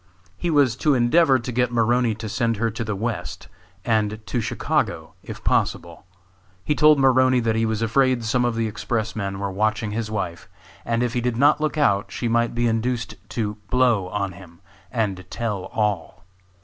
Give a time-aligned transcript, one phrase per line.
[0.35, 3.47] He was to endeavor to get Maroney to send her to the west,
[3.85, 6.07] and to Chicago, if possible.
[6.65, 10.09] He told Maroney that he was afraid some of the express men were watching his
[10.09, 10.49] wife,
[10.85, 14.61] and if he did not look out she might be induced to "blow" on him
[14.91, 16.25] and tell all.